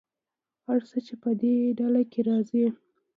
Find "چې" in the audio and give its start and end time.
1.05-1.13